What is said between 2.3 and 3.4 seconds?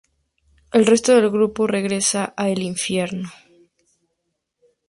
a "El Infierno".